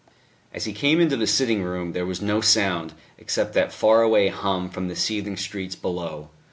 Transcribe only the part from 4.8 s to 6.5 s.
the seething streets below.